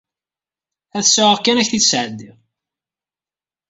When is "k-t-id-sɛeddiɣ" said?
1.67-2.37